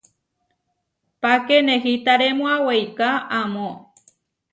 [1.21, 3.71] Páke nehitarémua weiká amó.